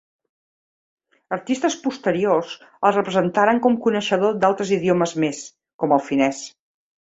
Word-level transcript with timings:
Artistes 1.35 1.77
posteriors 1.83 2.55
el 2.89 2.95
representaran 2.97 3.61
com 3.67 3.77
coneixedor 3.85 4.41
d'altres 4.45 4.75
idiomes 4.81 5.17
més, 5.27 5.45
com 5.85 5.97
el 6.01 6.05
finès. 6.11 6.45